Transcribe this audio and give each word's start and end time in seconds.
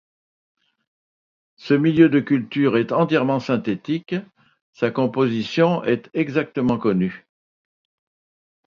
Ce 1.57 1.75
milieu 1.75 2.09
de 2.09 2.19
culture 2.19 2.75
est 2.75 2.91
entièrement 2.91 3.39
synthétique, 3.39 4.15
sa 4.73 4.89
composition 4.89 5.83
est 5.83 6.09
exactement 6.15 6.79
connue. 6.79 7.27